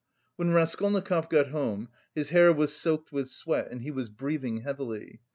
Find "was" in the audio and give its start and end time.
2.51-2.73, 3.91-4.09